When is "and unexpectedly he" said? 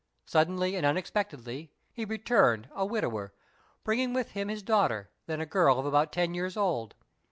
0.75-2.05